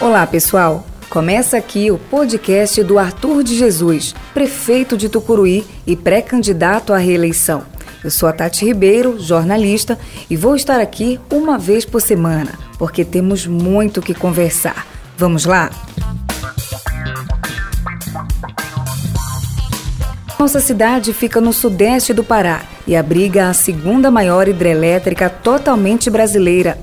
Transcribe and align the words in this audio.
Olá, 0.00 0.26
pessoal. 0.26 0.86
Começa 1.10 1.58
aqui 1.58 1.90
o 1.90 1.98
podcast 1.98 2.82
do 2.82 2.98
Arthur 2.98 3.42
de 3.42 3.54
Jesus, 3.54 4.14
prefeito 4.32 4.96
de 4.96 5.10
Tucuruí 5.10 5.62
e 5.86 5.94
pré-candidato 5.94 6.94
à 6.94 6.96
reeleição. 6.96 7.64
Eu 8.02 8.10
sou 8.10 8.26
a 8.26 8.32
Tati 8.32 8.64
Ribeiro, 8.64 9.20
jornalista, 9.20 9.98
e 10.30 10.38
vou 10.38 10.56
estar 10.56 10.80
aqui 10.80 11.20
uma 11.30 11.58
vez 11.58 11.84
por 11.84 12.00
semana, 12.00 12.58
porque 12.78 13.04
temos 13.04 13.46
muito 13.46 14.00
que 14.00 14.14
conversar. 14.14 14.86
Vamos 15.18 15.44
lá? 15.44 15.68
Nossa 20.38 20.60
cidade 20.60 21.12
fica 21.12 21.42
no 21.42 21.52
sudeste 21.52 22.14
do 22.14 22.24
Pará 22.24 22.62
e 22.86 22.96
abriga 22.96 23.50
a 23.50 23.52
segunda 23.52 24.10
maior 24.10 24.48
hidrelétrica 24.48 25.28
totalmente 25.28 26.08
brasileira. 26.08 26.78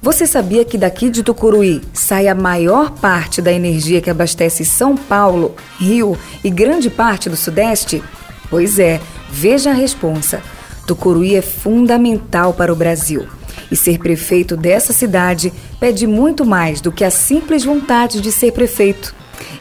Você 0.00 0.26
sabia 0.26 0.64
que 0.64 0.78
daqui 0.78 1.10
de 1.10 1.22
Tucuruí 1.22 1.82
sai 1.92 2.28
a 2.28 2.34
maior 2.34 2.90
parte 2.90 3.40
da 3.40 3.52
energia 3.52 4.00
que 4.00 4.10
abastece 4.10 4.64
São 4.64 4.96
Paulo, 4.96 5.54
Rio 5.78 6.16
e 6.44 6.50
grande 6.50 6.90
parte 6.90 7.28
do 7.28 7.36
Sudeste? 7.36 8.02
Pois 8.50 8.78
é, 8.78 9.00
veja 9.30 9.70
a 9.70 9.74
responsa. 9.74 10.42
Tucuruí 10.86 11.34
é 11.34 11.42
fundamental 11.42 12.52
para 12.52 12.72
o 12.72 12.76
Brasil. 12.76 13.26
E 13.70 13.74
ser 13.74 13.98
prefeito 13.98 14.56
dessa 14.56 14.92
cidade 14.92 15.52
pede 15.80 16.06
muito 16.06 16.44
mais 16.44 16.80
do 16.80 16.92
que 16.92 17.04
a 17.04 17.10
simples 17.10 17.64
vontade 17.64 18.20
de 18.20 18.30
ser 18.30 18.52
prefeito. 18.52 19.14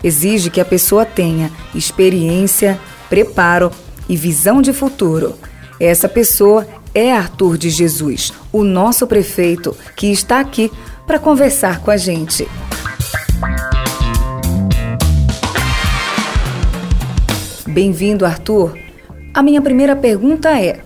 Exige 0.04 0.50
que 0.50 0.62
a 0.62 0.66
pessoa 0.66 1.06
tenha 1.06 1.50
experiência, 1.74 2.80
preparo 3.10 3.72
e 4.08 4.16
visão 4.16 4.62
de 4.62 4.72
futuro. 4.72 5.34
Essa 5.80 6.08
pessoa 6.08 6.68
é 6.94 7.12
Arthur 7.12 7.58
de 7.58 7.70
Jesus, 7.70 8.32
o 8.56 8.64
nosso 8.64 9.06
prefeito, 9.06 9.76
que 9.98 10.10
está 10.10 10.40
aqui 10.40 10.72
para 11.06 11.20
conversar 11.20 11.82
com 11.82 11.92
a 11.92 11.98
gente. 11.98 12.48
Bem-vindo, 17.68 18.26
Arthur. 18.26 18.78
A 19.34 19.44
minha 19.44 19.62
primeira 19.62 19.94
pergunta 19.94 20.58
é: 20.58 20.80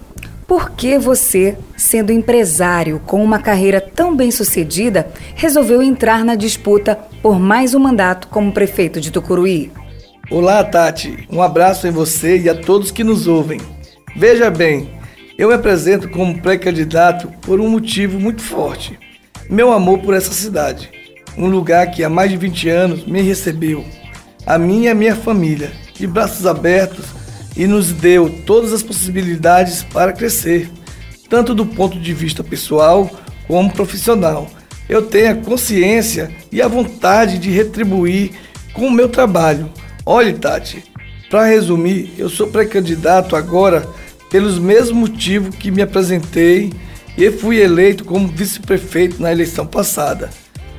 por 0.48 0.72
que 0.72 0.98
você, 0.98 1.56
sendo 1.78 2.12
empresário 2.12 3.00
com 3.06 3.24
uma 3.24 3.38
carreira 3.38 3.80
tão 3.80 4.16
bem 4.16 4.32
sucedida, 4.32 5.08
resolveu 5.36 5.84
entrar 5.84 6.26
na 6.26 6.34
disputa 6.34 6.98
por 7.22 7.40
mais 7.40 7.76
um 7.76 7.80
mandato 7.80 8.30
como 8.30 8.52
prefeito 8.52 9.00
de 9.00 9.12
Tucuruí? 9.12 9.72
Olá, 10.32 10.64
Tati. 10.64 11.28
Um 11.32 11.40
abraço 11.40 11.88
em 11.88 11.92
você 11.92 12.36
e 12.40 12.50
a 12.50 12.56
todos 12.56 12.90
que 12.90 13.04
nos 13.04 13.28
ouvem. 13.28 13.60
Veja 14.16 14.50
bem, 14.50 14.99
eu 15.40 15.48
me 15.48 15.54
apresento 15.54 16.10
como 16.10 16.42
pré-candidato 16.42 17.30
por 17.42 17.62
um 17.62 17.70
motivo 17.70 18.20
muito 18.20 18.42
forte: 18.42 19.00
meu 19.50 19.72
amor 19.72 20.00
por 20.00 20.14
essa 20.14 20.34
cidade, 20.34 20.92
um 21.38 21.48
lugar 21.48 21.90
que 21.92 22.04
há 22.04 22.10
mais 22.10 22.30
de 22.30 22.36
20 22.36 22.70
anos 22.70 23.06
me 23.06 23.22
recebeu, 23.22 23.86
a 24.46 24.58
mim 24.58 24.82
e 24.82 24.90
a 24.90 24.94
minha 24.94 25.16
família, 25.16 25.72
de 25.94 26.06
braços 26.06 26.46
abertos 26.46 27.06
e 27.56 27.66
nos 27.66 27.94
deu 27.94 28.30
todas 28.46 28.74
as 28.74 28.84
possibilidades 28.84 29.82
para 29.82 30.12
crescer, 30.12 30.70
tanto 31.30 31.56
do 31.56 31.66
ponto 31.66 31.98
de 31.98 32.14
vista 32.14 32.44
pessoal 32.44 33.10
como 33.48 33.72
profissional. 33.72 34.50
Eu 34.90 35.04
tenho 35.04 35.32
a 35.32 35.36
consciência 35.36 36.30
e 36.52 36.62
a 36.62 36.68
vontade 36.68 37.38
de 37.38 37.50
retribuir 37.50 38.32
com 38.74 38.88
o 38.88 38.92
meu 38.92 39.08
trabalho. 39.08 39.72
Olhe, 40.06 40.34
Tati, 40.34 40.84
para 41.30 41.46
resumir, 41.46 42.14
eu 42.18 42.28
sou 42.28 42.48
pré-candidato 42.48 43.38
agora 43.38 43.88
pelos 44.30 44.60
mesmos 44.60 45.10
motivos 45.10 45.56
que 45.56 45.72
me 45.72 45.82
apresentei 45.82 46.72
e 47.18 47.32
fui 47.32 47.60
eleito 47.60 48.06
como 48.06 48.28
vice-prefeito 48.28 49.22
na 49.22 49.32
eleição 49.32 49.66
passada, 49.66 50.30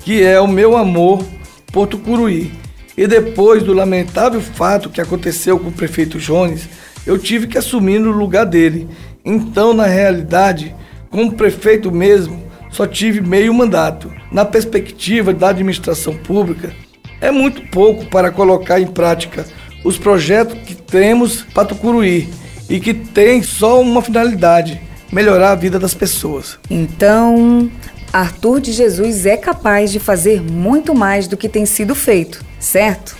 que 0.01 0.23
é 0.23 0.41
o 0.41 0.47
meu 0.47 0.77
amor 0.77 1.25
por 1.73 1.87
Tucuruí. 1.87 2.53
E 2.97 3.07
depois 3.07 3.63
do 3.63 3.73
lamentável 3.73 4.41
fato 4.41 4.91
que 4.91 5.01
aconteceu 5.01 5.59
com 5.59 5.69
o 5.69 5.73
prefeito 5.73 6.19
Jones, 6.19 6.69
eu 7.07 7.19
tive 7.19 7.47
que 7.47 7.59
assumir 7.59 7.99
no 7.99 8.11
lugar 8.11 8.45
dele. 8.45 8.89
Então, 9.25 9.75
na 9.75 9.87
realidade, 9.87 10.75
como 11.11 11.33
prefeito 11.33 11.91
mesmo, 11.91 12.43
só 12.71 12.87
tive 12.87 13.21
meio 13.21 13.53
mandato. 13.53 14.13
Na 14.31 14.45
perspectiva 14.45 15.33
da 15.33 15.49
administração 15.49 16.15
pública, 16.15 16.73
é 17.21 17.31
muito 17.31 17.63
pouco 17.71 18.07
para 18.07 18.31
colocar 18.31 18.81
em 18.81 18.87
prática 18.87 19.47
os 19.85 19.99
projetos 19.99 20.59
que 20.61 20.75
temos 20.75 21.43
para 21.43 21.69
Tucuruí 21.69 22.29
e 22.71 22.79
que 22.79 22.95
tem 22.95 23.43
só 23.43 23.81
uma 23.83 24.01
finalidade: 24.01 24.81
melhorar 25.13 25.51
a 25.51 25.57
vida 25.57 25.79
das 25.79 25.93
pessoas. 25.93 26.59
Então, 26.71 27.69
Arthur 28.13 28.61
de 28.61 28.73
Jesus 28.73 29.27
é 29.27 29.37
capaz 29.37 29.91
de 29.91 29.99
fazer 29.99 30.41
muito 30.41 30.95
mais 30.95 31.27
do 31.27 31.37
que 31.37 31.49
tem 31.49 31.67
sido 31.67 31.95
feito, 31.95 32.43
certo? 32.61 33.17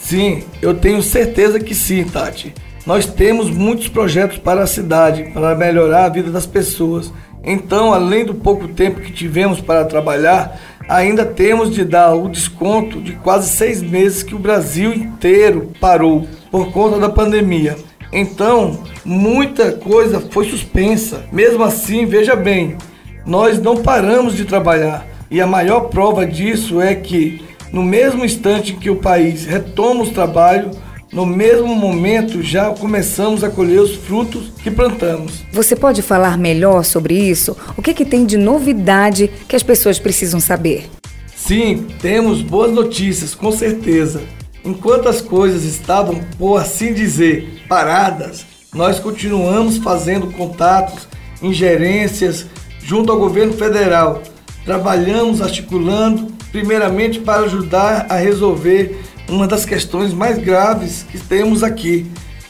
Sim, 0.00 0.44
eu 0.62 0.74
tenho 0.74 1.02
certeza 1.02 1.60
que 1.60 1.74
sim, 1.74 2.04
Tati. 2.04 2.54
Nós 2.84 3.06
temos 3.06 3.50
muitos 3.50 3.88
projetos 3.88 4.38
para 4.38 4.62
a 4.62 4.66
cidade, 4.66 5.30
para 5.32 5.54
melhorar 5.54 6.06
a 6.06 6.08
vida 6.08 6.30
das 6.30 6.46
pessoas. 6.46 7.12
Então, 7.44 7.92
além 7.92 8.24
do 8.24 8.34
pouco 8.34 8.68
tempo 8.68 9.00
que 9.00 9.12
tivemos 9.12 9.60
para 9.60 9.84
trabalhar, 9.84 10.60
ainda 10.88 11.24
temos 11.24 11.72
de 11.72 11.84
dar 11.84 12.14
o 12.14 12.28
desconto 12.28 13.00
de 13.00 13.12
quase 13.12 13.48
seis 13.50 13.80
meses 13.80 14.22
que 14.22 14.34
o 14.34 14.38
Brasil 14.38 14.92
inteiro 14.92 15.72
parou 15.80 16.26
por 16.50 16.72
conta 16.72 16.98
da 16.98 17.08
pandemia. 17.08 17.76
Então, 18.12 18.78
muita 19.04 19.72
coisa 19.72 20.20
foi 20.20 20.48
suspensa. 20.48 21.24
Mesmo 21.32 21.64
assim, 21.64 22.04
veja 22.04 22.36
bem, 22.36 22.76
nós 23.24 23.60
não 23.60 23.82
paramos 23.82 24.36
de 24.36 24.44
trabalhar. 24.44 25.06
E 25.30 25.40
a 25.40 25.46
maior 25.46 25.88
prova 25.88 26.26
disso 26.26 26.80
é 26.80 26.94
que, 26.94 27.42
no 27.72 27.82
mesmo 27.82 28.24
instante 28.24 28.74
que 28.74 28.90
o 28.90 28.96
país 28.96 29.46
retoma 29.46 30.02
os 30.02 30.10
trabalhos, 30.10 30.76
no 31.10 31.24
mesmo 31.24 31.74
momento 31.74 32.42
já 32.42 32.70
começamos 32.70 33.42
a 33.44 33.50
colher 33.50 33.80
os 33.80 33.94
frutos 33.96 34.52
que 34.62 34.70
plantamos. 34.70 35.44
Você 35.52 35.76
pode 35.76 36.02
falar 36.02 36.36
melhor 36.36 36.84
sobre 36.84 37.14
isso? 37.14 37.56
O 37.76 37.82
que, 37.82 37.94
que 37.94 38.04
tem 38.04 38.26
de 38.26 38.36
novidade 38.36 39.30
que 39.48 39.56
as 39.56 39.62
pessoas 39.62 39.98
precisam 39.98 40.40
saber? 40.40 40.88
Sim, 41.34 41.86
temos 42.00 42.40
boas 42.40 42.72
notícias, 42.72 43.34
com 43.34 43.50
certeza. 43.52 44.22
Enquanto 44.64 45.08
as 45.08 45.20
coisas 45.20 45.64
estavam, 45.64 46.20
por 46.38 46.56
assim 46.56 46.94
dizer, 46.94 47.64
paradas, 47.68 48.46
nós 48.72 49.00
continuamos 49.00 49.78
fazendo 49.78 50.28
contatos, 50.28 51.08
ingerências 51.42 52.46
junto 52.82 53.10
ao 53.10 53.18
governo 53.18 53.52
federal. 53.52 54.22
Trabalhamos 54.64 55.42
articulando, 55.42 56.28
primeiramente 56.52 57.18
para 57.18 57.42
ajudar 57.42 58.06
a 58.08 58.16
resolver 58.16 59.00
uma 59.28 59.48
das 59.48 59.64
questões 59.64 60.14
mais 60.14 60.38
graves 60.38 61.04
que 61.10 61.18
temos 61.18 61.64
aqui, 61.64 62.06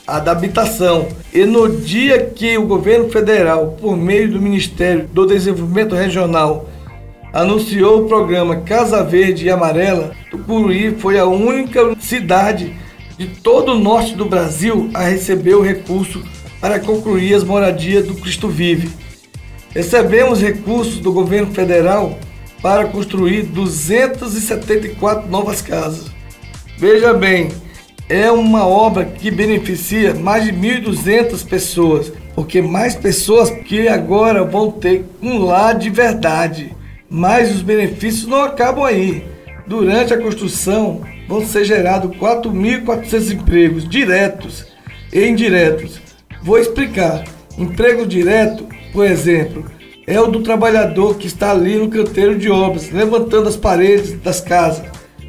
a 0.06 0.18
da 0.18 0.32
habitação. 0.32 1.08
E 1.32 1.44
no 1.44 1.68
dia 1.80 2.26
que 2.26 2.58
o 2.58 2.66
governo 2.66 3.08
federal, 3.08 3.76
por 3.80 3.96
meio 3.96 4.30
do 4.30 4.40
Ministério 4.40 5.08
do 5.12 5.26
Desenvolvimento 5.26 5.94
Regional, 5.94 6.68
anunciou 7.32 8.03
o 8.03 8.09
programa 8.09 8.56
Casa 8.56 9.03
Verde 9.03 9.47
e 9.47 9.50
Amarela, 9.50 10.15
Tucuruí 10.31 10.94
foi 10.98 11.19
a 11.19 11.25
única 11.25 11.97
cidade 11.98 12.75
de 13.16 13.26
todo 13.26 13.72
o 13.72 13.78
norte 13.78 14.15
do 14.15 14.26
Brasil 14.26 14.91
a 14.93 15.04
receber 15.04 15.54
o 15.54 15.62
recurso 15.62 16.22
para 16.60 16.78
concluir 16.78 17.34
as 17.34 17.42
moradias 17.42 18.06
do 18.06 18.15
Cristo 18.15 18.48
Vive. 18.48 18.91
Recebemos 19.75 20.41
recursos 20.41 20.98
do 20.98 21.12
governo 21.12 21.53
federal 21.53 22.19
para 22.60 22.87
construir 22.87 23.42
274 23.42 25.28
novas 25.28 25.62
casas. 25.62 26.12
Veja 26.78 27.15
bem, 27.15 27.48
é 28.09 28.31
uma 28.31 28.66
obra 28.66 29.04
que 29.04 29.31
beneficia 29.31 30.15
mais 30.15 30.44
de 30.44 30.53
1.200 30.53 31.47
pessoas, 31.47 32.12
porque 32.34 32.60
mais 32.60 32.95
pessoas 32.95 33.51
que 33.51 33.89
agora 33.89 34.45
vão 34.45 34.71
ter 34.71 35.04
um 35.22 35.39
lar 35.39 35.74
de 35.77 35.89
verdade. 35.89 36.77
Mas 37.14 37.54
os 37.54 37.60
benefícios 37.60 38.26
não 38.26 38.42
acabam 38.42 38.86
aí. 38.86 39.22
Durante 39.66 40.14
a 40.14 40.18
construção 40.18 41.03
vão 41.28 41.44
ser 41.44 41.62
gerados 41.62 42.16
4.400 42.16 43.34
empregos 43.34 43.86
diretos 43.86 44.64
e 45.12 45.26
indiretos. 45.26 46.00
Vou 46.42 46.59
explicar. 46.59 47.22
Emprego 47.59 48.06
direto, 48.06 48.66
por 48.94 49.04
exemplo, 49.04 49.70
é 50.06 50.18
o 50.18 50.26
do 50.26 50.42
trabalhador 50.42 51.18
que 51.18 51.26
está 51.26 51.50
ali 51.50 51.76
no 51.76 51.91
canteiro 51.91 52.38
de 52.38 52.50
obras, 52.50 52.91
levantando 52.91 53.47
as 53.47 53.56
paredes 53.56 54.18
das 54.18 54.41
casas. 54.41 54.86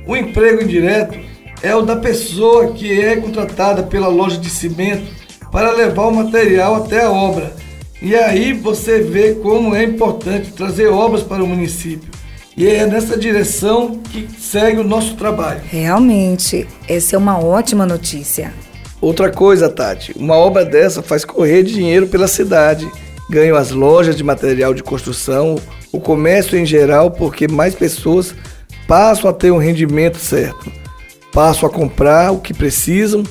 O 0.08 0.16
emprego 0.16 0.64
indireto 0.64 1.20
é 1.62 1.76
o 1.76 1.82
da 1.82 1.98
pessoa 1.98 2.72
que 2.72 2.98
é 2.98 3.18
contratada 3.18 3.84
pela 3.84 4.08
loja 4.08 4.38
de 4.38 4.50
cimento 4.50 5.04
para 5.52 5.74
levar 5.74 6.08
o 6.08 6.16
material 6.16 6.76
até 6.76 7.04
a 7.04 7.12
obra 7.12 7.63
e 8.04 8.14
aí 8.16 8.52
você 8.52 9.00
vê 9.00 9.34
como 9.36 9.74
é 9.74 9.82
importante 9.86 10.52
trazer 10.52 10.88
obras 10.88 11.24
para 11.24 11.42
o 11.42 11.48
município. 11.48 12.12
E 12.56 12.68
é 12.68 12.86
nessa 12.86 13.18
direção 13.18 13.98
que 14.12 14.28
segue 14.38 14.82
o 14.82 14.84
nosso 14.84 15.16
trabalho. 15.16 15.62
Realmente, 15.70 16.68
essa 16.86 17.16
é 17.16 17.18
uma 17.18 17.40
ótima 17.40 17.86
notícia. 17.86 18.54
Outra 19.00 19.32
coisa, 19.32 19.70
Tati, 19.70 20.14
uma 20.18 20.36
obra 20.36 20.66
dessa 20.66 21.02
faz 21.02 21.24
correr 21.24 21.64
dinheiro 21.64 22.06
pela 22.08 22.28
cidade. 22.28 22.92
Ganham 23.30 23.56
as 23.56 23.72
lojas 23.72 24.18
de 24.18 24.24
material 24.24 24.74
de 24.74 24.84
construção, 24.84 25.56
o 25.90 26.00
comércio 26.00 26.58
em 26.58 26.66
geral, 26.66 27.10
porque 27.10 27.48
mais 27.48 27.74
pessoas 27.74 28.36
passam 28.86 29.30
a 29.30 29.34
ter 29.34 29.50
um 29.50 29.58
rendimento 29.58 30.18
certo, 30.18 30.70
passam 31.32 31.70
a 31.70 31.72
comprar 31.72 32.32
o 32.32 32.40
que 32.40 32.54
precisam, 32.54 33.24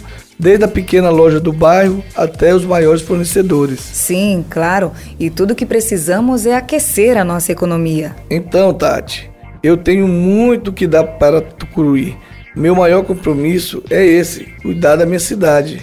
desde 0.42 0.64
a 0.64 0.68
pequena 0.68 1.08
loja 1.08 1.38
do 1.38 1.52
bairro 1.52 2.02
até 2.16 2.52
os 2.52 2.64
maiores 2.64 3.00
fornecedores. 3.00 3.78
Sim, 3.78 4.44
claro, 4.50 4.90
e 5.18 5.30
tudo 5.30 5.54
que 5.54 5.64
precisamos 5.64 6.46
é 6.46 6.56
aquecer 6.56 7.16
a 7.16 7.24
nossa 7.24 7.52
economia. 7.52 8.16
Então, 8.28 8.74
Tati, 8.74 9.30
eu 9.62 9.76
tenho 9.76 10.08
muito 10.08 10.72
que 10.72 10.88
dar 10.88 11.04
para 11.04 11.40
Tucuruí. 11.40 12.16
Meu 12.56 12.74
maior 12.74 13.04
compromisso 13.04 13.84
é 13.88 14.04
esse, 14.04 14.46
cuidar 14.60 14.96
da 14.96 15.06
minha 15.06 15.20
cidade. 15.20 15.80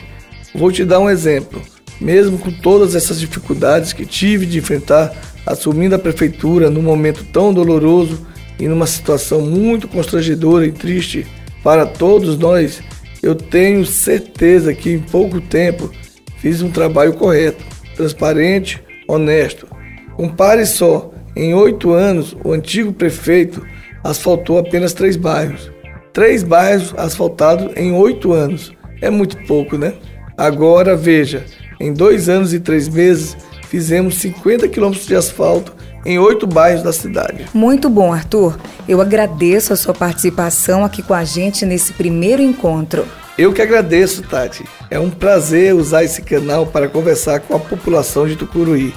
Vou 0.54 0.70
te 0.74 0.84
dar 0.84 1.00
um 1.00 1.10
exemplo. 1.10 1.62
Mesmo 2.02 2.38
com 2.38 2.52
todas 2.52 2.96
essas 2.96 3.18
dificuldades 3.18 3.94
que 3.94 4.06
tive 4.06 4.46
de 4.46 4.58
enfrentar 4.58 5.14
assumindo 5.46 5.96
a 5.96 6.00
prefeitura 6.00 6.70
num 6.70 6.82
momento 6.82 7.24
tão 7.32 7.54
doloroso 7.54 8.28
e 8.60 8.68
numa 8.68 8.86
situação 8.86 9.40
muito 9.42 9.88
constrangedora 9.88 10.66
e 10.66 10.72
triste 10.72 11.26
para 11.64 11.86
todos 11.86 12.38
nós, 12.38 12.82
eu 13.22 13.36
tenho 13.36 13.86
certeza 13.86 14.74
que 14.74 14.92
em 14.92 15.00
pouco 15.00 15.42
tempo 15.42 15.92
fiz 16.38 16.62
um 16.62 16.72
trabalho 16.72 17.14
correto, 17.14 17.64
transparente, 17.96 18.82
honesto. 19.08 19.68
Compare 20.16 20.66
só, 20.66 21.12
em 21.36 21.54
oito 21.54 21.92
anos, 21.92 22.36
o 22.44 22.52
antigo 22.52 22.94
prefeito 22.94 23.66
asfaltou 24.04 24.58
apenas 24.58 24.94
três 24.94 25.16
bairros. 25.16 25.72
Três 26.14 26.44
bairros 26.44 26.94
asfaltados 26.98 27.72
em 27.76 27.92
oito 27.92 28.34
anos. 28.34 28.72
É 29.02 29.10
muito 29.10 29.38
pouco, 29.46 29.78
né? 29.78 29.94
Agora 30.38 30.96
veja, 30.96 31.46
em 31.80 31.94
dois 31.94 32.30
anos 32.30 32.54
e 32.54 32.60
três 32.60 32.88
meses, 32.88 33.38
fizemos 33.68 34.16
50 34.16 34.68
quilômetros 34.68 35.06
de 35.06 35.16
asfalto 35.16 35.74
em 36.06 36.18
oito 36.20 36.48
bairros 36.48 36.84
da 36.84 36.94
cidade. 36.94 37.46
Muito 37.54 37.90
bom, 37.90 38.14
Arthur. 38.14 38.58
Eu 38.88 39.02
agradeço 39.02 39.74
a 39.74 39.76
sua 39.76 39.94
participação 39.94 40.84
aqui 40.84 41.02
com 41.02 41.14
a 41.14 41.24
gente 41.24 41.66
nesse 41.66 41.94
primeiro 41.94 42.42
encontro. 42.42 43.06
Eu 43.38 43.54
que 43.54 43.62
agradeço, 43.62 44.22
Tati. 44.24 44.66
É 44.90 45.00
um 45.00 45.10
prazer 45.10 45.74
usar 45.74 46.04
esse 46.04 46.22
canal 46.22 46.66
para 46.66 46.90
conversar 46.90 47.40
com 47.40 47.56
a 47.56 47.60
população 47.60 48.28
de 48.28 48.36
Tucuruí. 48.36 48.94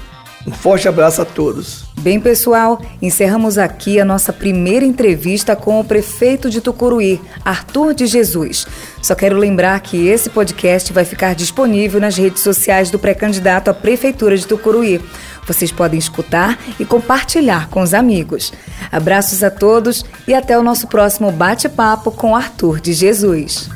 Um 0.46 0.50
forte 0.50 0.88
abraço 0.88 1.22
a 1.22 1.24
todos. 1.24 1.84
Bem, 2.00 2.18
pessoal, 2.18 2.80
encerramos 3.00 3.58
aqui 3.58 4.00
a 4.00 4.04
nossa 4.04 4.32
primeira 4.32 4.84
entrevista 4.84 5.54
com 5.54 5.78
o 5.78 5.84
prefeito 5.84 6.50
de 6.50 6.60
Tucuruí, 6.60 7.20
Arthur 7.44 7.94
de 7.94 8.06
Jesus. 8.06 8.66
Só 9.00 9.14
quero 9.14 9.36
lembrar 9.38 9.78
que 9.80 10.08
esse 10.08 10.28
podcast 10.28 10.92
vai 10.92 11.04
ficar 11.04 11.34
disponível 11.34 12.00
nas 12.00 12.16
redes 12.16 12.42
sociais 12.42 12.90
do 12.90 12.98
pré-candidato 12.98 13.68
à 13.68 13.74
prefeitura 13.74 14.36
de 14.36 14.46
Tucuruí. 14.46 15.00
Vocês 15.46 15.70
podem 15.70 15.98
escutar 15.98 16.58
e 16.78 16.84
compartilhar 16.84 17.68
com 17.68 17.80
os 17.80 17.94
amigos. 17.94 18.52
Abraços 18.90 19.44
a 19.44 19.50
todos 19.50 20.04
e 20.26 20.34
até 20.34 20.58
o 20.58 20.62
nosso 20.62 20.88
próximo 20.88 21.30
bate-papo 21.30 22.10
com 22.10 22.34
Arthur 22.34 22.80
de 22.80 22.92
Jesus. 22.92 23.68